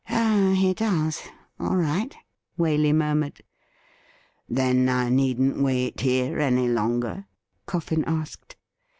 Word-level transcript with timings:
'Oh, 0.09 0.53
he 0.53 0.73
does; 0.73 1.21
all 1.59 1.75
right,' 1.75 2.17
Waley 2.57 2.91
murmured.' 2.91 3.43
Then 4.49 4.89
I 4.89 5.09
needn't 5.09 5.61
wait 5.61 5.99
here 6.01 6.39
any 6.39 6.67
longer.?' 6.67 7.27
Coffin 7.67 8.03
asked. 8.05 8.55